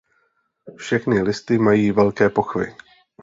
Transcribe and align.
Všechny 0.75 1.21
listy 1.21 1.57
mají 1.57 1.91
velké 1.91 2.29
pochvy. 2.29 2.75